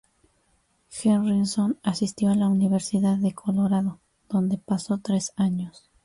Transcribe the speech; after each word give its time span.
Harrison 1.03 1.77
asistió 1.83 2.31
a 2.31 2.35
la 2.35 2.47
Universidad 2.47 3.17
de 3.17 3.35
Colorado, 3.35 3.99
donde 4.29 4.57
pasó 4.57 4.97
tres 4.97 5.31
años. 5.35 5.91